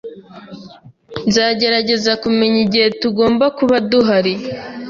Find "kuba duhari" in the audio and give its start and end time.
3.57-4.33